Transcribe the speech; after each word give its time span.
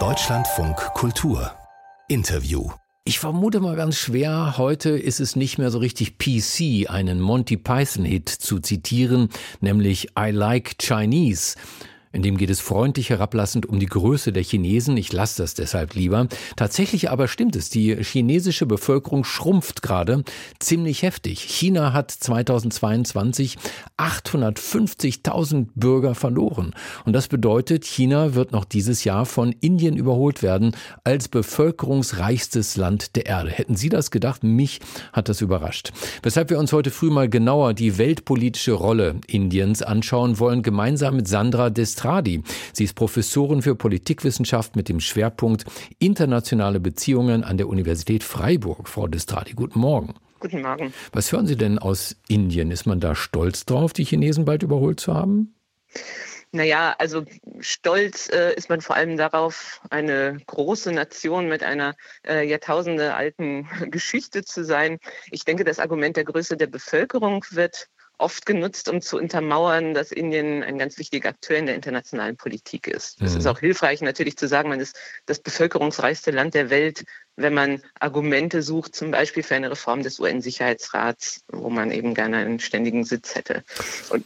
Deutschlandfunk 0.00 0.74
Kultur 0.94 1.52
Interview 2.08 2.68
ich 3.06 3.18
vermute 3.18 3.60
mal 3.60 3.76
ganz 3.76 3.98
schwer, 3.98 4.54
heute 4.56 4.88
ist 4.88 5.20
es 5.20 5.36
nicht 5.36 5.58
mehr 5.58 5.70
so 5.70 5.76
richtig 5.76 6.16
PC, 6.16 6.90
einen 6.90 7.20
Monty 7.20 7.58
Python-Hit 7.58 8.30
zu 8.30 8.60
zitieren, 8.60 9.28
nämlich 9.60 10.12
I 10.18 10.30
Like 10.30 10.78
Chinese. 10.78 11.56
In 12.14 12.22
dem 12.22 12.36
geht 12.36 12.48
es 12.48 12.60
freundlich 12.60 13.10
herablassend 13.10 13.66
um 13.66 13.80
die 13.80 13.86
Größe 13.86 14.32
der 14.32 14.44
Chinesen. 14.44 14.96
Ich 14.96 15.12
lasse 15.12 15.42
das 15.42 15.54
deshalb 15.54 15.94
lieber. 15.94 16.28
Tatsächlich 16.54 17.10
aber 17.10 17.26
stimmt 17.26 17.56
es. 17.56 17.70
Die 17.70 17.96
chinesische 17.96 18.66
Bevölkerung 18.66 19.24
schrumpft 19.24 19.82
gerade 19.82 20.22
ziemlich 20.60 21.02
heftig. 21.02 21.40
China 21.40 21.92
hat 21.92 22.12
2022 22.12 23.58
850.000 23.98 25.66
Bürger 25.74 26.14
verloren. 26.14 26.72
Und 27.04 27.14
das 27.14 27.26
bedeutet, 27.26 27.84
China 27.84 28.36
wird 28.36 28.52
noch 28.52 28.64
dieses 28.64 29.02
Jahr 29.02 29.26
von 29.26 29.50
Indien 29.50 29.96
überholt 29.96 30.44
werden 30.44 30.76
als 31.02 31.26
bevölkerungsreichstes 31.28 32.76
Land 32.76 33.16
der 33.16 33.26
Erde. 33.26 33.50
Hätten 33.50 33.74
Sie 33.74 33.88
das 33.88 34.12
gedacht? 34.12 34.44
Mich 34.44 34.78
hat 35.12 35.28
das 35.28 35.40
überrascht. 35.40 35.90
Weshalb 36.22 36.50
wir 36.50 36.60
uns 36.60 36.72
heute 36.72 36.92
früh 36.92 37.10
mal 37.10 37.28
genauer 37.28 37.74
die 37.74 37.98
weltpolitische 37.98 38.72
Rolle 38.72 39.16
Indiens 39.26 39.82
anschauen 39.82 40.38
wollen, 40.38 40.62
gemeinsam 40.62 41.16
mit 41.16 41.26
Sandra 41.26 41.70
Dest 41.70 42.03
Destradi. 42.04 42.42
Sie 42.74 42.84
ist 42.84 42.94
Professorin 42.94 43.62
für 43.62 43.74
Politikwissenschaft 43.74 44.76
mit 44.76 44.90
dem 44.90 45.00
Schwerpunkt 45.00 45.64
internationale 45.98 46.78
Beziehungen 46.78 47.42
an 47.42 47.56
der 47.56 47.66
Universität 47.66 48.22
Freiburg. 48.22 48.88
Frau 48.88 49.08
Destradi, 49.08 49.54
guten 49.54 49.78
Morgen. 49.78 50.14
Guten 50.38 50.60
Morgen. 50.60 50.92
Was 51.12 51.32
hören 51.32 51.46
Sie 51.46 51.56
denn 51.56 51.78
aus 51.78 52.16
Indien? 52.28 52.70
Ist 52.70 52.84
man 52.84 53.00
da 53.00 53.14
stolz 53.14 53.64
drauf, 53.64 53.94
die 53.94 54.04
Chinesen 54.04 54.44
bald 54.44 54.62
überholt 54.62 55.00
zu 55.00 55.14
haben? 55.14 55.54
Naja, 56.52 56.94
also 56.98 57.24
stolz 57.60 58.28
äh, 58.28 58.54
ist 58.54 58.68
man 58.68 58.82
vor 58.82 58.94
allem 58.96 59.16
darauf, 59.16 59.80
eine 59.90 60.38
große 60.46 60.92
Nation 60.92 61.48
mit 61.48 61.64
einer 61.64 61.96
äh, 62.24 62.46
Jahrtausende 62.46 63.14
alten 63.14 63.66
Geschichte 63.90 64.44
zu 64.44 64.62
sein. 64.62 64.98
Ich 65.30 65.44
denke, 65.44 65.64
das 65.64 65.80
Argument 65.80 66.16
der 66.16 66.24
Größe 66.24 66.58
der 66.58 66.66
Bevölkerung 66.66 67.44
wird 67.50 67.88
oft 68.18 68.46
genutzt, 68.46 68.88
um 68.88 69.00
zu 69.00 69.16
untermauern, 69.18 69.94
dass 69.94 70.12
Indien 70.12 70.62
ein 70.62 70.78
ganz 70.78 70.98
wichtiger 70.98 71.30
Akteur 71.30 71.56
in 71.56 71.66
der 71.66 71.74
internationalen 71.74 72.36
Politik 72.36 72.86
ist. 72.86 73.20
Es 73.20 73.32
mhm. 73.32 73.38
ist 73.38 73.46
auch 73.46 73.58
hilfreich, 73.58 74.00
natürlich 74.00 74.36
zu 74.36 74.48
sagen, 74.48 74.68
man 74.68 74.80
ist 74.80 74.96
das 75.26 75.40
bevölkerungsreichste 75.40 76.30
Land 76.30 76.54
der 76.54 76.70
Welt, 76.70 77.04
wenn 77.36 77.54
man 77.54 77.82
Argumente 77.98 78.62
sucht, 78.62 78.94
zum 78.94 79.10
Beispiel 79.10 79.42
für 79.42 79.56
eine 79.56 79.70
Reform 79.70 80.02
des 80.02 80.20
UN-Sicherheitsrats, 80.20 81.44
wo 81.48 81.68
man 81.70 81.90
eben 81.90 82.14
gerne 82.14 82.38
einen 82.38 82.60
ständigen 82.60 83.04
Sitz 83.04 83.34
hätte. 83.34 83.64
Und 84.10 84.24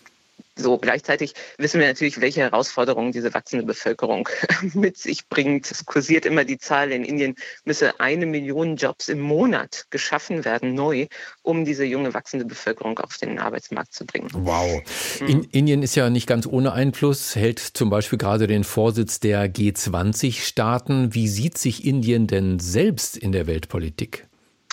so, 0.58 0.76
gleichzeitig 0.78 1.34
wissen 1.56 1.80
wir 1.80 1.86
natürlich, 1.86 2.20
welche 2.20 2.40
Herausforderungen 2.40 3.12
diese 3.12 3.32
wachsende 3.32 3.64
Bevölkerung 3.64 4.28
mit 4.74 4.98
sich 4.98 5.28
bringt. 5.28 5.70
Es 5.70 5.86
kursiert 5.86 6.26
immer 6.26 6.44
die 6.44 6.58
Zahl, 6.58 6.90
in 6.92 7.04
Indien 7.04 7.36
müsse 7.64 8.00
eine 8.00 8.26
Million 8.26 8.76
Jobs 8.76 9.08
im 9.08 9.20
Monat 9.20 9.86
geschaffen 9.90 10.44
werden, 10.44 10.74
neu, 10.74 11.06
um 11.42 11.64
diese 11.64 11.84
junge 11.84 12.12
wachsende 12.12 12.44
Bevölkerung 12.44 12.98
auf 12.98 13.16
den 13.18 13.38
Arbeitsmarkt 13.38 13.94
zu 13.94 14.04
bringen. 14.04 14.28
Wow. 14.32 14.82
Mhm. 15.20 15.26
In, 15.26 15.44
Indien 15.44 15.82
ist 15.82 15.94
ja 15.94 16.10
nicht 16.10 16.26
ganz 16.26 16.46
ohne 16.46 16.72
Einfluss, 16.72 17.36
hält 17.36 17.60
zum 17.60 17.88
Beispiel 17.88 18.18
gerade 18.18 18.46
den 18.46 18.64
Vorsitz 18.64 19.20
der 19.20 19.46
G20-Staaten. 19.46 21.14
Wie 21.14 21.28
sieht 21.28 21.56
sich 21.56 21.84
Indien 21.84 22.26
denn 22.26 22.58
selbst 22.58 23.16
in 23.16 23.32
der 23.32 23.46
Weltpolitik? 23.46 24.28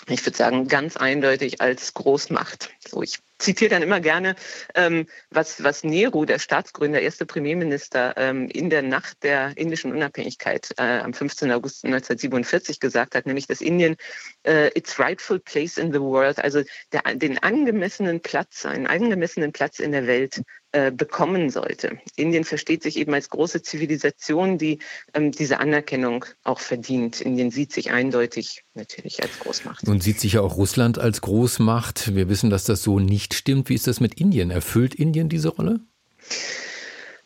ich 0.08 0.26
würde 0.26 0.38
sagen, 0.38 0.68
ganz 0.68 0.98
eindeutig 0.98 1.62
als 1.62 1.94
Großmacht. 1.94 2.70
So, 2.88 3.02
ich 3.02 3.20
zitiere 3.38 3.70
dann 3.70 3.84
immer 3.84 4.00
gerne, 4.00 4.36
ähm, 4.76 5.08
was, 5.30 5.64
was 5.64 5.84
Nehru, 5.84 6.26
der 6.26 6.40
Staatsgründer, 6.40 7.02
erste 7.02 7.26
Premierminister, 7.26 8.14
ähm, 8.18 8.48
in 8.50 8.70
der 8.70 8.82
Nacht 8.82 9.24
der 9.24 9.58
indischen 9.58 9.92
Unabhängigkeit 9.92 10.70
äh, 10.78 11.00
am 11.00 11.14
15. 11.14 11.52
August 11.52 11.86
1947 11.86 12.80
gesagt 12.80 13.16
hat, 13.16 13.26
nämlich 13.26 13.48
dass 13.48 13.62
Indien 13.62 13.96
äh, 14.44 14.70
its 14.78 15.00
rightful 15.00 15.40
place 15.40 15.78
in 15.78 15.92
the 15.92 16.00
world, 16.00 16.40
also 16.40 16.64
der, 16.92 17.02
den 17.16 17.38
angemessenen 17.40 18.22
Platz, 18.22 18.66
einen 18.66 18.88
angemessenen 18.88 19.52
Platz 19.52 19.80
in 19.80 19.92
der 19.92 20.08
Welt 20.08 20.42
äh, 20.76 20.92
bekommen 20.92 21.50
sollte. 21.50 22.00
Indien 22.18 22.44
versteht 22.44 22.84
sich 22.84 22.98
eben 22.98 23.14
als 23.14 23.30
große 23.30 23.62
Zivilisation, 23.62 24.58
die 24.58 24.80
ähm, 25.14 25.32
diese 25.32 25.62
Anerkennung 25.62 26.26
auch 26.44 26.60
verdient. 26.60 27.22
Indien 27.22 27.50
sieht 27.50 27.72
sich 27.72 27.92
eindeutig 27.92 28.66
natürlich 28.74 29.24
als 29.24 29.40
Großmacht. 29.40 29.88
Nun 29.88 30.02
sieht 30.02 30.20
sich 30.20 30.34
ja 30.34 30.42
auch 30.42 30.58
Russland 30.58 31.00
als 31.00 31.22
Großmacht. 31.22 32.14
Wir 32.14 32.28
wissen, 32.28 32.50
dass 32.50 32.66
das 32.66 32.84
so 32.84 33.00
nicht 33.00 33.35
stimmt. 33.36 33.70
Wie 33.70 33.76
ist 33.76 33.88
das 33.88 34.00
mit 34.00 34.20
Indien? 34.20 34.52
Erfüllt 34.52 34.96
Indien 34.96 35.30
diese 35.30 35.50
Rolle? 35.50 35.82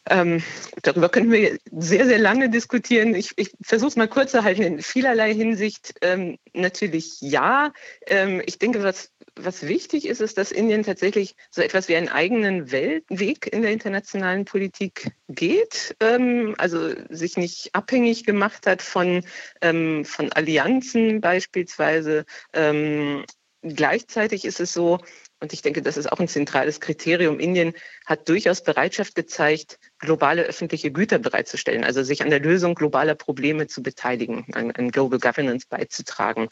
Ähm, 0.10 0.42
darüber 0.82 1.10
können 1.10 1.32
wir 1.32 1.58
sehr, 1.72 2.06
sehr 2.06 2.18
lange 2.18 2.50
diskutieren. 2.50 3.14
Ich, 3.14 3.32
ich 3.36 3.52
versuche 3.62 3.90
es 3.90 3.96
mal 3.96 4.08
kurz 4.08 4.32
zu 4.32 4.44
halten. 4.44 4.64
In 4.64 4.82
vielerlei 4.82 5.34
Hinsicht 5.34 5.94
ähm, 6.02 6.38
natürlich 6.54 7.22
ja. 7.22 7.72
Ähm, 8.08 8.42
ich 8.46 8.58
denke, 8.58 8.82
was, 8.82 9.12
was 9.36 9.68
wichtig 9.68 10.08
ist, 10.08 10.22
ist, 10.22 10.38
dass 10.38 10.52
Indien 10.52 10.84
tatsächlich 10.84 11.36
so 11.52 11.62
etwas 11.62 11.88
wie 11.90 11.96
einen 11.96 12.10
eigenen 12.10 12.72
Weltweg 12.72 13.52
in 13.54 13.62
der 13.62 13.72
internationalen 13.72 14.46
Politik 14.46 15.12
geht. 15.28 15.96
Ähm, 16.00 16.56
also 16.58 16.92
sich 17.10 17.38
nicht 17.38 17.70
abhängig 17.74 18.26
gemacht 18.26 18.66
hat 18.66 18.82
von, 18.82 19.24
ähm, 19.62 20.06
von 20.06 20.32
Allianzen 20.32 21.22
beispielsweise. 21.22 22.26
Gleichzeitig 23.62 24.46
ist 24.46 24.62
es 24.62 24.72
so, 24.72 25.00
und 25.42 25.52
ich 25.54 25.62
denke, 25.62 25.82
das 25.82 25.98
ist 25.98 26.12
auch 26.12 26.20
ein 26.20 26.28
zentrales 26.28 26.80
Kriterium. 26.80 27.40
Indien 27.40 27.74
hat 28.06 28.28
durchaus 28.30 28.64
Bereitschaft 28.64 29.16
gezeigt, 29.16 29.80
globale 30.00 30.44
öffentliche 30.44 30.92
Güter 30.92 31.20
bereitzustellen, 31.20 31.84
also 31.84 32.04
sich 32.04 32.22
an 32.22 32.30
der 32.30 32.40
Lösung 32.40 32.76
globaler 32.76 33.16
Probleme 33.16 33.68
zu 33.68 33.84
beteiligen, 33.84 34.46
an, 34.54 34.72
an 34.72 34.92
Global 34.92 35.20
Governance 35.20 35.66
beizutragen, 35.68 36.48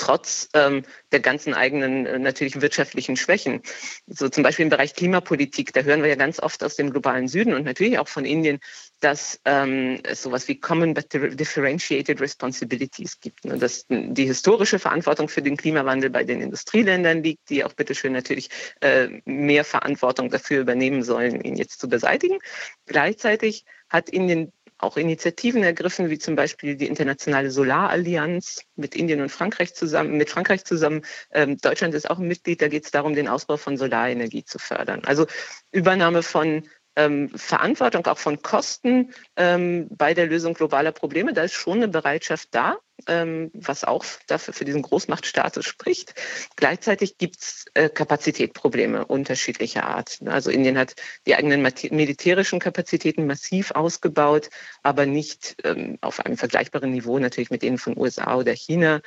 trotz 0.00 0.48
ähm, 0.54 0.82
der 1.12 1.20
ganzen 1.20 1.52
eigenen 1.52 2.06
äh, 2.06 2.18
natürlich 2.18 2.60
wirtschaftlichen 2.60 3.16
Schwächen. 3.16 3.60
So 4.06 4.28
zum 4.28 4.42
Beispiel 4.42 4.64
im 4.64 4.70
Bereich 4.70 4.94
Klimapolitik, 4.94 5.72
da 5.74 5.82
hören 5.82 6.02
wir 6.02 6.08
ja 6.08 6.14
ganz 6.14 6.40
oft 6.40 6.64
aus 6.64 6.76
dem 6.76 6.90
globalen 6.90 7.28
Süden 7.28 7.52
und 7.52 7.64
natürlich 7.64 7.98
auch 7.98 8.08
von 8.08 8.24
Indien, 8.24 8.60
dass 9.00 9.40
ähm, 9.44 10.00
es 10.04 10.22
sowas 10.22 10.48
wie 10.48 10.58
Common 10.58 10.94
but 10.94 11.12
Differentiated 11.12 12.20
Responsibilities 12.20 13.20
gibt. 13.20 13.44
Und 13.44 13.62
dass 13.62 13.86
die 13.88 14.26
historische 14.26 14.78
Verantwortung 14.78 15.28
für 15.28 15.42
den 15.42 15.56
Klimawandel 15.56 16.08
bei 16.10 16.24
den 16.24 16.40
Industrieländern 16.40 17.22
liegt, 17.22 17.50
die 17.50 17.64
auch 17.64 17.74
bitteschön 17.74 18.12
natürlich 18.12 18.48
äh, 18.80 19.08
mehr 19.24 19.64
Verantwortung 19.64 20.30
dafür 20.30 20.60
übernehmen 20.60 21.02
sollen, 21.02 21.42
ihn 21.42 21.56
jetzt 21.56 21.78
zu 21.78 21.88
beseitigen. 21.88 22.38
Gleichzeitig 22.86 23.64
hat 23.90 24.08
Indien 24.08 24.52
auch 24.82 24.96
Initiativen 24.96 25.62
ergriffen, 25.62 26.10
wie 26.10 26.18
zum 26.18 26.36
Beispiel 26.36 26.76
die 26.76 26.86
Internationale 26.86 27.50
Solarallianz 27.50 28.62
mit 28.76 28.94
Indien 28.96 29.20
und 29.20 29.30
Frankreich 29.30 29.74
zusammen, 29.74 30.16
mit 30.16 30.30
Frankreich 30.30 30.64
zusammen. 30.64 31.02
Ähm, 31.32 31.58
Deutschland 31.58 31.94
ist 31.94 32.10
auch 32.10 32.18
ein 32.18 32.28
Mitglied, 32.28 32.62
da 32.62 32.68
geht 32.68 32.84
es 32.84 32.90
darum, 32.90 33.14
den 33.14 33.28
Ausbau 33.28 33.56
von 33.56 33.76
Solarenergie 33.76 34.44
zu 34.44 34.58
fördern. 34.58 35.02
Also 35.04 35.26
Übernahme 35.70 36.22
von 36.22 36.68
ähm, 36.96 37.30
Verantwortung, 37.34 38.06
auch 38.06 38.18
von 38.18 38.42
Kosten 38.42 39.12
ähm, 39.36 39.88
bei 39.90 40.14
der 40.14 40.26
Lösung 40.26 40.54
globaler 40.54 40.92
Probleme. 40.92 41.32
Da 41.32 41.44
ist 41.44 41.54
schon 41.54 41.78
eine 41.78 41.88
Bereitschaft 41.88 42.48
da 42.52 42.78
was 43.06 43.84
auch 43.84 44.04
dafür 44.26 44.54
für 44.54 44.64
diesen 44.64 44.82
Großmachtstatus 44.82 45.64
spricht. 45.64 46.14
Gleichzeitig 46.56 47.18
gibt 47.18 47.40
es 47.40 47.64
äh, 47.74 47.88
Kapazitätsprobleme 47.88 49.06
unterschiedlicher 49.06 49.84
Art. 49.84 50.18
Also 50.26 50.50
Indien 50.50 50.78
hat 50.78 50.94
die 51.26 51.34
eigenen 51.34 51.62
militärischen 51.62 52.58
Kapazitäten 52.58 53.26
massiv 53.26 53.70
ausgebaut, 53.72 54.50
aber 54.82 55.06
nicht 55.06 55.56
ähm, 55.64 55.98
auf 56.00 56.24
einem 56.24 56.36
vergleichbaren 56.36 56.90
Niveau 56.90 57.18
natürlich 57.18 57.50
mit 57.50 57.62
denen 57.62 57.78
von 57.78 57.96
USA 57.96 58.36
oder 58.36 58.52
China. 58.52 59.00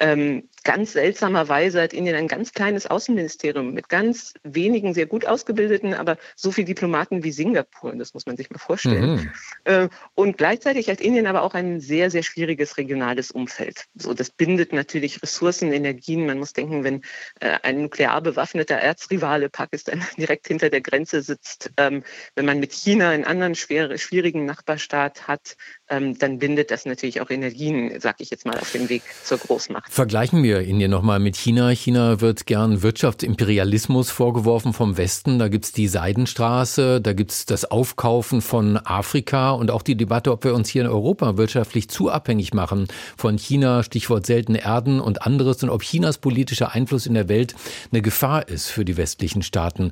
Ähm, 0.00 0.48
ganz 0.64 0.92
seltsamerweise 0.92 1.82
hat 1.82 1.92
Indien 1.92 2.16
ein 2.16 2.26
ganz 2.26 2.52
kleines 2.52 2.86
Außenministerium 2.86 3.72
mit 3.72 3.90
ganz 3.90 4.32
wenigen 4.42 4.94
sehr 4.94 5.06
gut 5.06 5.26
ausgebildeten, 5.26 5.92
aber 5.92 6.16
so 6.36 6.50
viel 6.52 6.64
Diplomaten 6.64 7.22
wie 7.22 7.32
Singapur. 7.32 7.94
Das 7.96 8.14
muss 8.14 8.24
man 8.24 8.36
sich 8.38 8.50
mal 8.50 8.58
vorstellen. 8.58 9.10
Mhm. 9.10 9.30
Äh, 9.64 9.88
und 10.14 10.38
gleichzeitig 10.38 10.88
hat 10.88 11.02
Indien 11.02 11.26
aber 11.26 11.42
auch 11.42 11.52
ein 11.52 11.80
sehr, 11.80 12.10
sehr 12.10 12.22
schwieriges 12.22 12.78
regionales 12.78 13.30
Umfeld. 13.30 13.84
So, 13.94 14.14
das 14.14 14.30
bindet 14.30 14.72
natürlich 14.72 15.22
Ressourcen, 15.22 15.70
Energien. 15.70 16.26
Man 16.26 16.38
muss 16.38 16.54
denken, 16.54 16.82
wenn 16.82 17.02
äh, 17.40 17.58
ein 17.62 17.82
nuklear 17.82 18.22
bewaffneter 18.22 18.76
Erzrivale 18.76 19.50
Pakistan 19.50 20.02
direkt 20.16 20.48
hinter 20.48 20.70
der 20.70 20.80
Grenze 20.80 21.20
sitzt, 21.20 21.72
ähm, 21.76 22.04
wenn 22.36 22.46
man 22.46 22.58
mit 22.58 22.72
China 22.72 23.10
einen 23.10 23.24
anderen 23.24 23.54
schwer, 23.54 23.98
schwierigen 23.98 24.46
Nachbarstaat 24.46 25.28
hat, 25.28 25.56
ähm, 25.90 26.18
dann 26.18 26.38
bindet 26.38 26.70
das 26.70 26.86
natürlich 26.86 27.20
auch 27.20 27.28
Energien, 27.28 28.00
sag 28.00 28.20
ich 28.20 28.30
jetzt 28.30 28.46
mal, 28.46 28.58
auf 28.58 28.72
dem 28.72 28.88
Weg 28.88 29.02
zur 29.24 29.38
Großmacht. 29.38 29.89
Vergleichen 29.92 30.44
wir 30.44 30.60
Indien 30.60 30.92
nochmal 30.92 31.18
mit 31.18 31.34
China. 31.34 31.70
China 31.70 32.20
wird 32.20 32.46
gern 32.46 32.80
Wirtschaftsimperialismus 32.80 34.08
vorgeworfen 34.08 34.72
vom 34.72 34.96
Westen. 34.96 35.40
Da 35.40 35.48
gibt's 35.48 35.72
die 35.72 35.88
Seidenstraße, 35.88 37.00
da 37.00 37.12
gibt's 37.12 37.44
das 37.44 37.64
Aufkaufen 37.64 38.40
von 38.40 38.76
Afrika 38.76 39.50
und 39.50 39.72
auch 39.72 39.82
die 39.82 39.96
Debatte, 39.96 40.30
ob 40.30 40.44
wir 40.44 40.54
uns 40.54 40.68
hier 40.68 40.82
in 40.82 40.88
Europa 40.88 41.36
wirtschaftlich 41.36 41.88
zu 41.90 42.08
abhängig 42.08 42.54
machen 42.54 42.86
von 43.16 43.36
China, 43.36 43.82
Stichwort 43.82 44.26
seltene 44.26 44.62
Erden 44.62 45.00
und 45.00 45.22
anderes 45.22 45.60
und 45.64 45.70
ob 45.70 45.82
Chinas 45.82 46.18
politischer 46.18 46.72
Einfluss 46.72 47.06
in 47.06 47.14
der 47.14 47.28
Welt 47.28 47.56
eine 47.90 48.00
Gefahr 48.00 48.46
ist 48.46 48.68
für 48.68 48.84
die 48.84 48.96
westlichen 48.96 49.42
Staaten. 49.42 49.90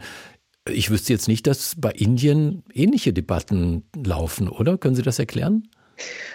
Ich 0.70 0.90
wüsste 0.90 1.12
jetzt 1.12 1.26
nicht, 1.26 1.48
dass 1.48 1.74
bei 1.76 1.90
Indien 1.90 2.62
ähnliche 2.72 3.12
Debatten 3.12 3.82
laufen, 3.96 4.48
oder? 4.48 4.78
Können 4.78 4.94
Sie 4.94 5.02
das 5.02 5.18
erklären? 5.18 5.64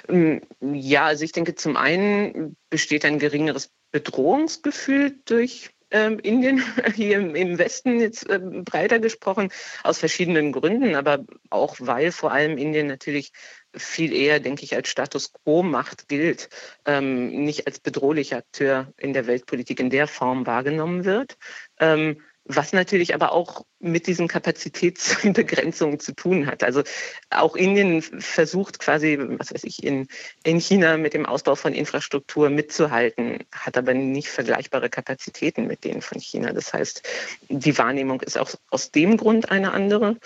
Ähm, 0.09 0.41
ja, 0.61 1.05
also 1.05 1.23
ich 1.23 1.31
denke, 1.31 1.55
zum 1.55 1.77
einen 1.77 2.57
besteht 2.69 3.05
ein 3.05 3.19
geringeres 3.19 3.71
Bedrohungsgefühl 3.91 5.19
durch 5.25 5.69
ähm, 5.93 6.19
Indien, 6.19 6.61
hier 6.95 7.19
im, 7.19 7.57
Westen 7.57 7.99
jetzt 7.99 8.29
äh, 8.29 8.39
breiter 8.39 8.99
gesprochen, 8.99 9.49
aus 9.83 9.99
verschiedenen 9.99 10.51
Gründen, 10.51 10.95
aber 10.95 11.23
auch 11.49 11.75
weil 11.79 12.11
vor 12.11 12.31
allem 12.31 12.57
Indien 12.57 12.87
natürlich 12.87 13.31
viel 13.75 14.13
eher, 14.13 14.39
denke 14.39 14.63
ich, 14.63 14.75
als 14.75 14.89
Status 14.89 15.31
quo-Macht 15.31 16.07
gilt, 16.07 16.49
ähm, 16.85 17.43
nicht 17.43 17.67
als 17.67 17.79
bedrohlicher 17.79 18.37
Akteur 18.37 18.91
in 18.97 19.13
der 19.13 19.27
Weltpolitik 19.27 19.79
in 19.79 19.89
der 19.89 20.07
Form 20.07 20.45
wahrgenommen 20.45 21.05
wird. 21.05 21.37
Ähm, 21.79 22.21
was 22.45 22.73
natürlich 22.73 23.13
aber 23.13 23.31
auch 23.31 23.65
mit 23.83 24.07
diesen 24.07 24.27
Kapazitätsbegrenzungen 24.27 25.99
zu 25.99 26.15
tun 26.15 26.47
hat. 26.47 26.63
Also 26.63 26.83
auch 27.29 27.55
Indien 27.55 28.01
versucht 28.01 28.79
quasi, 28.79 29.19
was 29.19 29.53
weiß 29.53 29.63
ich, 29.65 29.83
in, 29.83 30.07
in 30.43 30.59
China 30.59 30.97
mit 30.97 31.13
dem 31.13 31.25
Ausbau 31.25 31.55
von 31.55 31.73
Infrastruktur 31.73 32.49
mitzuhalten, 32.49 33.39
hat 33.51 33.77
aber 33.77 33.93
nicht 33.93 34.29
vergleichbare 34.29 34.89
Kapazitäten 34.89 35.67
mit 35.67 35.83
denen 35.83 36.01
von 36.01 36.19
China. 36.19 36.53
Das 36.53 36.73
heißt, 36.73 37.03
die 37.49 37.77
Wahrnehmung 37.77 38.21
ist 38.21 38.37
auch 38.37 38.51
aus 38.69 38.91
dem 38.91 39.17
Grund 39.17 39.51
eine 39.51 39.73
andere. 39.73 40.17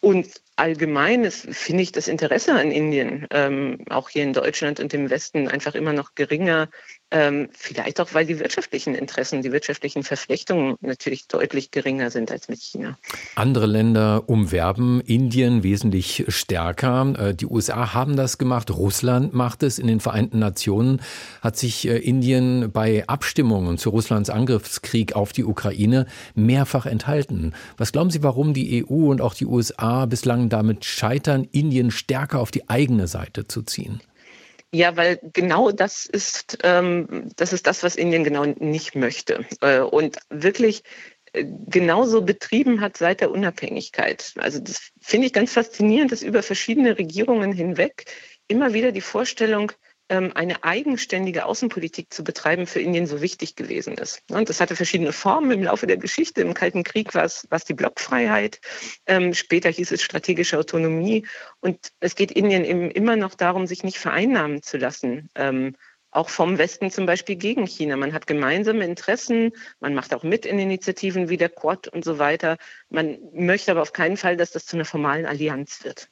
Und 0.00 0.28
allgemein 0.56 1.24
ist, 1.24 1.46
finde 1.50 1.82
ich, 1.82 1.92
das 1.92 2.08
Interesse 2.08 2.54
an 2.54 2.70
Indien, 2.70 3.26
ähm, 3.30 3.84
auch 3.88 4.08
hier 4.08 4.22
in 4.22 4.32
Deutschland 4.32 4.80
und 4.80 4.92
im 4.94 5.10
Westen, 5.10 5.48
einfach 5.48 5.74
immer 5.74 5.92
noch 5.92 6.14
geringer. 6.14 6.68
Ähm, 7.10 7.48
vielleicht 7.52 8.00
auch, 8.00 8.12
weil 8.12 8.26
die 8.26 8.38
wirtschaftlichen 8.38 8.94
Interessen, 8.94 9.42
die 9.42 9.52
wirtschaftlichen 9.52 10.02
Verflechtungen 10.02 10.76
natürlich 10.80 11.28
deutlich 11.28 11.70
geringer 11.70 12.10
sind 12.10 12.30
als 12.32 12.48
mit 12.48 12.60
China. 12.60 12.71
Andere 13.34 13.66
Länder 13.66 14.24
umwerben 14.26 15.00
Indien 15.00 15.62
wesentlich 15.62 16.24
stärker. 16.28 17.14
Äh, 17.18 17.34
die 17.34 17.46
USA 17.46 17.94
haben 17.94 18.16
das 18.16 18.38
gemacht, 18.38 18.70
Russland 18.70 19.34
macht 19.34 19.62
es. 19.62 19.78
In 19.78 19.86
den 19.86 20.00
Vereinten 20.00 20.38
Nationen 20.38 21.00
hat 21.40 21.56
sich 21.56 21.88
äh, 21.88 21.98
Indien 21.98 22.70
bei 22.72 23.06
Abstimmungen 23.06 23.78
zu 23.78 23.90
Russlands 23.90 24.30
Angriffskrieg 24.30 25.14
auf 25.14 25.32
die 25.32 25.44
Ukraine 25.44 26.06
mehrfach 26.34 26.86
enthalten. 26.86 27.52
Was 27.76 27.92
glauben 27.92 28.10
Sie, 28.10 28.22
warum 28.22 28.54
die 28.54 28.84
EU 28.84 29.10
und 29.10 29.20
auch 29.20 29.34
die 29.34 29.46
USA 29.46 30.06
bislang 30.06 30.48
damit 30.48 30.84
scheitern, 30.84 31.48
Indien 31.52 31.90
stärker 31.90 32.40
auf 32.40 32.50
die 32.50 32.68
eigene 32.68 33.06
Seite 33.06 33.46
zu 33.46 33.62
ziehen? 33.62 34.00
Ja, 34.74 34.96
weil 34.96 35.20
genau 35.34 35.70
das 35.70 36.06
ist, 36.06 36.58
ähm, 36.62 37.28
das 37.36 37.52
ist 37.52 37.66
das, 37.66 37.82
was 37.82 37.94
Indien 37.94 38.24
genau 38.24 38.46
nicht 38.46 38.94
möchte. 38.94 39.44
Äh, 39.60 39.80
und 39.80 40.16
wirklich 40.30 40.82
genauso 41.32 42.22
betrieben 42.22 42.80
hat 42.80 42.96
seit 42.96 43.20
der 43.20 43.30
Unabhängigkeit. 43.30 44.32
Also 44.36 44.58
das 44.60 44.90
finde 45.00 45.26
ich 45.26 45.32
ganz 45.32 45.52
faszinierend, 45.52 46.12
dass 46.12 46.22
über 46.22 46.42
verschiedene 46.42 46.98
Regierungen 46.98 47.52
hinweg 47.52 48.04
immer 48.48 48.74
wieder 48.74 48.92
die 48.92 49.00
Vorstellung 49.00 49.72
ähm, 50.08 50.32
eine 50.34 50.62
eigenständige 50.62 51.46
Außenpolitik 51.46 52.12
zu 52.12 52.22
betreiben 52.22 52.66
für 52.66 52.80
Indien 52.80 53.06
so 53.06 53.22
wichtig 53.22 53.56
gewesen 53.56 53.94
ist. 53.94 54.22
Und 54.30 54.50
das 54.50 54.60
hatte 54.60 54.76
verschiedene 54.76 55.12
Formen 55.12 55.50
im 55.52 55.62
Laufe 55.62 55.86
der 55.86 55.96
Geschichte. 55.96 56.42
Im 56.42 56.52
Kalten 56.52 56.82
Krieg 56.82 57.14
war 57.14 57.24
es, 57.24 57.46
war 57.48 57.56
es 57.56 57.64
die 57.64 57.72
Blockfreiheit, 57.72 58.60
ähm, 59.06 59.32
später 59.32 59.70
hieß 59.70 59.90
es 59.90 60.02
strategische 60.02 60.58
Autonomie. 60.58 61.26
Und 61.60 61.92
es 62.00 62.14
geht 62.14 62.30
Indien 62.30 62.66
eben 62.66 62.90
immer 62.90 63.16
noch 63.16 63.34
darum, 63.34 63.66
sich 63.66 63.84
nicht 63.84 63.98
vereinnahmen 63.98 64.62
zu 64.62 64.76
lassen. 64.76 65.30
Auch 66.12 66.28
vom 66.28 66.58
Westen 66.58 66.90
zum 66.90 67.06
Beispiel 67.06 67.36
gegen 67.36 67.66
China. 67.66 67.96
Man 67.96 68.12
hat 68.12 68.26
gemeinsame 68.26 68.84
Interessen, 68.84 69.52
man 69.80 69.94
macht 69.94 70.14
auch 70.14 70.22
mit 70.22 70.44
in 70.44 70.58
Initiativen 70.58 71.30
wie 71.30 71.38
der 71.38 71.48
Quad 71.48 71.88
und 71.88 72.04
so 72.04 72.18
weiter. 72.18 72.58
Man 72.90 73.18
möchte 73.32 73.70
aber 73.72 73.80
auf 73.80 73.94
keinen 73.94 74.18
Fall, 74.18 74.36
dass 74.36 74.50
das 74.50 74.66
zu 74.66 74.76
einer 74.76 74.84
formalen 74.84 75.24
Allianz 75.24 75.82
wird. 75.84 76.08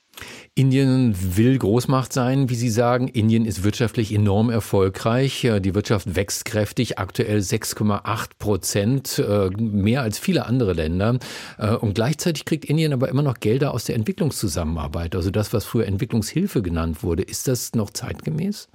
Indien 0.54 1.14
will 1.36 1.56
Großmacht 1.58 2.12
sein, 2.12 2.48
wie 2.48 2.54
Sie 2.54 2.70
sagen. 2.70 3.08
Indien 3.08 3.44
ist 3.44 3.62
wirtschaftlich 3.62 4.12
enorm 4.12 4.50
erfolgreich. 4.50 5.48
Die 5.60 5.74
Wirtschaft 5.74 6.16
wächst 6.16 6.44
kräftig, 6.44 6.98
aktuell 6.98 7.38
6,8 7.38 8.30
Prozent, 8.38 9.18
äh, 9.18 9.50
mehr 9.50 10.02
als 10.02 10.18
viele 10.18 10.46
andere 10.46 10.72
Länder. 10.72 11.18
Äh, 11.58 11.74
und 11.74 11.94
gleichzeitig 11.94 12.44
kriegt 12.44 12.64
Indien 12.64 12.92
aber 12.92 13.08
immer 13.08 13.22
noch 13.22 13.38
Gelder 13.38 13.72
aus 13.72 13.84
der 13.84 13.96
Entwicklungszusammenarbeit, 13.96 15.14
also 15.14 15.30
das, 15.30 15.52
was 15.52 15.64
früher 15.64 15.86
Entwicklungshilfe 15.86 16.62
genannt 16.62 17.02
wurde. 17.02 17.22
Ist 17.22 17.48
das 17.48 17.74
noch 17.74 17.90
zeitgemäß? 17.90 18.68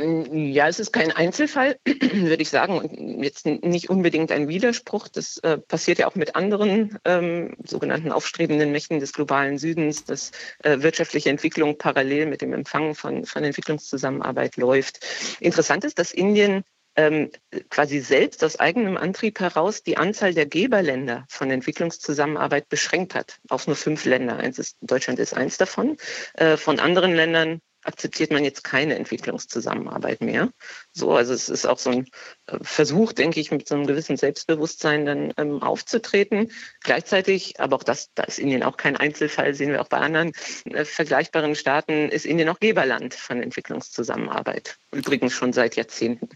Ja, 0.00 0.68
es 0.68 0.78
ist 0.78 0.92
kein 0.92 1.10
Einzelfall, 1.10 1.76
würde 1.84 2.40
ich 2.40 2.50
sagen, 2.50 2.78
und 2.78 3.22
jetzt 3.24 3.46
nicht 3.46 3.90
unbedingt 3.90 4.30
ein 4.30 4.46
Widerspruch. 4.46 5.08
Das 5.08 5.38
äh, 5.38 5.58
passiert 5.58 5.98
ja 5.98 6.06
auch 6.06 6.14
mit 6.14 6.36
anderen 6.36 6.98
ähm, 7.04 7.56
sogenannten 7.64 8.12
aufstrebenden 8.12 8.70
Mächten 8.70 9.00
des 9.00 9.12
globalen 9.12 9.58
Südens, 9.58 10.04
dass 10.04 10.30
äh, 10.62 10.82
wirtschaftliche 10.82 11.30
Entwicklung 11.30 11.78
parallel 11.78 12.26
mit 12.26 12.42
dem 12.42 12.52
Empfang 12.52 12.94
von, 12.94 13.24
von 13.24 13.42
Entwicklungszusammenarbeit 13.42 14.56
läuft. 14.56 15.04
Interessant 15.40 15.84
ist, 15.84 15.98
dass 15.98 16.12
Indien 16.12 16.62
ähm, 16.94 17.30
quasi 17.68 17.98
selbst 17.98 18.44
aus 18.44 18.58
eigenem 18.58 18.96
Antrieb 18.96 19.40
heraus 19.40 19.82
die 19.82 19.96
Anzahl 19.96 20.32
der 20.32 20.46
Geberländer 20.46 21.26
von 21.28 21.50
Entwicklungszusammenarbeit 21.50 22.68
beschränkt 22.68 23.16
hat 23.16 23.38
auf 23.48 23.66
nur 23.66 23.76
fünf 23.76 24.04
Länder. 24.04 24.40
Deutschland 24.80 25.18
ist 25.18 25.34
eins 25.34 25.58
davon. 25.58 25.96
Äh, 26.34 26.56
von 26.56 26.78
anderen 26.78 27.14
Ländern 27.14 27.60
akzeptiert 27.88 28.30
man 28.30 28.44
jetzt 28.44 28.62
keine 28.62 28.94
Entwicklungszusammenarbeit 28.94 30.20
mehr. 30.20 30.50
So, 30.98 31.12
also 31.12 31.32
es 31.32 31.48
ist 31.48 31.66
auch 31.66 31.78
so 31.78 31.90
ein 31.90 32.06
äh, 32.46 32.58
Versuch, 32.62 33.12
denke 33.12 33.40
ich, 33.40 33.50
mit 33.50 33.68
so 33.68 33.76
einem 33.76 33.86
gewissen 33.86 34.16
Selbstbewusstsein 34.16 35.06
dann 35.06 35.32
ähm, 35.36 35.62
aufzutreten. 35.62 36.50
Gleichzeitig, 36.82 37.60
aber 37.60 37.76
auch 37.76 37.82
das, 37.84 38.10
da 38.14 38.24
ist 38.24 38.38
Indien 38.38 38.62
auch 38.62 38.76
kein 38.76 38.96
Einzelfall, 38.96 39.54
sehen 39.54 39.70
wir 39.70 39.80
auch 39.80 39.88
bei 39.88 39.98
anderen 39.98 40.32
äh, 40.64 40.84
vergleichbaren 40.84 41.54
Staaten, 41.54 42.08
ist 42.08 42.26
Indien 42.26 42.48
auch 42.48 42.58
Geberland 42.58 43.14
von 43.14 43.42
Entwicklungszusammenarbeit. 43.42 44.76
Übrigens 44.92 45.32
schon 45.34 45.52
seit 45.52 45.76
Jahrzehnten. 45.76 46.28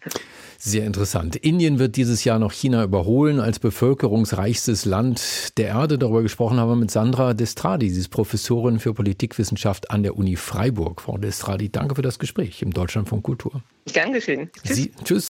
Sehr 0.58 0.86
interessant. 0.86 1.34
Indien 1.36 1.78
wird 1.80 1.96
dieses 1.96 2.22
Jahr 2.22 2.38
noch 2.38 2.52
China 2.52 2.84
überholen 2.84 3.40
als 3.40 3.58
bevölkerungsreichstes 3.58 4.84
Land 4.84 5.58
der 5.58 5.68
Erde. 5.68 5.98
Darüber 5.98 6.22
gesprochen 6.22 6.60
haben 6.60 6.68
wir 6.68 6.76
mit 6.76 6.90
Sandra 6.92 7.34
Destradi. 7.34 7.90
Sie 7.90 8.00
ist 8.00 8.10
Professorin 8.10 8.78
für 8.78 8.94
Politikwissenschaft 8.94 9.90
an 9.90 10.04
der 10.04 10.16
Uni 10.16 10.36
Freiburg. 10.36 11.00
Frau 11.00 11.18
Destradi, 11.18 11.70
danke 11.70 11.96
für 11.96 12.02
das 12.02 12.20
Gespräch 12.20 12.62
im 12.62 12.72
Deutschlandfunk 12.72 13.24
Kultur. 13.24 13.62
Gern 13.86 14.12
geschehen. 14.12 14.50
Tschüss. 14.64 14.76
Sie, 14.76 14.92
tschüss. 15.04 15.31